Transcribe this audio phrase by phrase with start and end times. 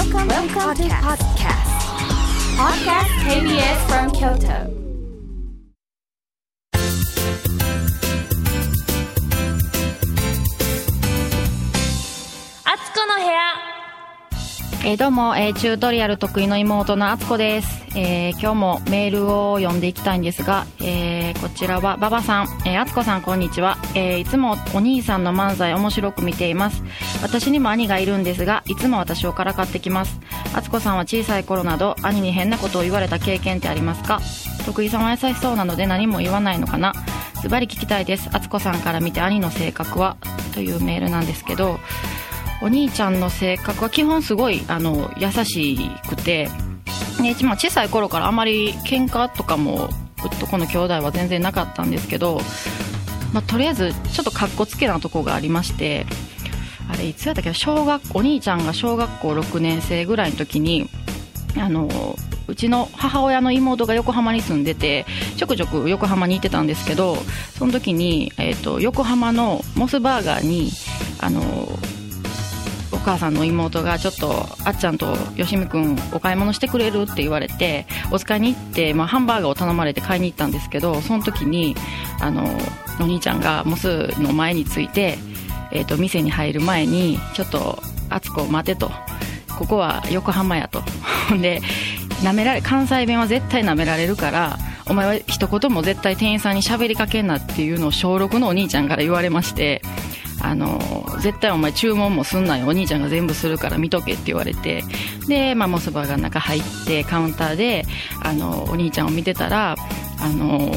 [0.00, 1.76] Welcome, Welcome to podcast.
[2.56, 4.79] Podcast KBS from Kyoto.
[14.82, 26.82] えーどうも、えーチュートリアル得意の妹のあつこです、えー今日もメールを読んでいきたいんですが、えーこちらは馬場さん、えーあつこさんこんにちは、えーいつもお兄さんの漫才面白く見ています。
[27.22, 30.18] 私にも兄がいるんですがいつも私をからかってきます。
[30.54, 34.20] あつこさんは小さい頃など兄に変なことを言われた経験ってありますか？
[34.64, 36.94] 徳井さんは優しそうなので何も言わないのかな？
[37.42, 38.30] ズバリ聞きたいです。
[38.32, 40.16] あつこさんから見て兄の性格は？
[40.54, 41.78] というメールなんですけど
[42.62, 45.78] お兄ちゃんの性格は基本すごいあの優し
[46.08, 46.48] くて、
[47.20, 49.88] ね、まあ小さい頃からあまり喧嘩とかも
[50.24, 52.40] 男の兄弟は全然なかったんですけど、
[53.32, 56.06] まあ、とりあえずちょっとかっこつけなとこがありまして
[56.90, 57.54] あれいつやったっけ？
[57.54, 60.90] 小学お兄ちゃんが小学校6年生ぐらいの時に
[61.56, 62.16] あの
[62.46, 67.16] うちの母親の妹が横浜に住んでてちょくちょく横浜に行ってたんですけど
[67.56, 70.70] その時に、えー、と横浜のモスバーガーに
[71.20, 71.78] あのお
[73.00, 81.74] お母さんの妹がちょっとあっちゃんとよしみくんお買い物してくれるって言われてお使いに行って、まあ、ハンバーガーを頼まれて買いに行ったんですけどその時に
[82.20, 82.46] あの
[83.00, 85.16] お兄ちゃんがモスの前について、
[85.72, 87.78] えー、と店に入る前にちょっと
[88.10, 88.90] あつこ待てと。
[89.58, 90.82] ここは横浜やと。
[91.38, 91.60] で
[92.22, 99.82] 舐められ関西弁は絶対舐められるからお前は一言も絶対店員さんに喋りかけんなっていうのを小6のお兄ちゃんから言われまして
[100.40, 100.80] あの
[101.20, 104.82] 絶対お前注文もすんなよお兄ちゃんが全部するから見とけって言われて。
[105.28, 107.86] で、まあ、モスバーガーの中入ってカウンターで
[108.22, 109.76] あのお兄ちゃんを見てたら
[110.18, 110.72] あの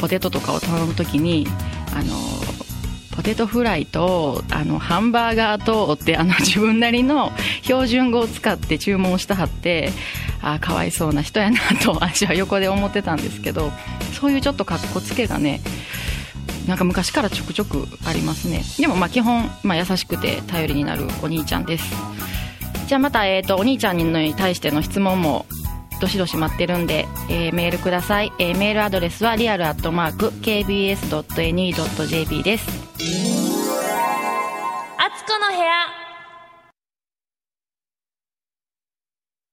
[0.00, 1.46] ポテトとかを頼む時に
[1.94, 2.14] あの
[3.14, 9.90] ポテトフライとあのハンバーガーとってあの自分なりの標準語を使って注文したはって
[10.40, 13.72] あかわいそうな人やなと私は横で思ってたんですけど
[14.20, 15.60] そういうちょっとかっこつけがね
[16.68, 18.62] なんか昔からちょくちょくありますね。
[18.78, 21.84] でもまあ基本、まあ、優しくて頼りになるお兄ちゃんです。
[22.86, 25.46] じゃあまた、えーと、お兄ちゃんに対しての質問も
[26.00, 32.68] どしどし待ってるんで、えー、メールください、えー、メールアドレスはリアルアットマーク KBS.NE.JP です。
[34.98, 36.07] あつこの部屋。